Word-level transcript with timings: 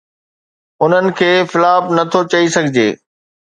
انهن 0.83 1.05
کي 1.17 1.29
فلاپ 1.51 1.83
نٿو 1.95 2.19
چئي 2.31 2.45
سگهجي. 2.55 2.87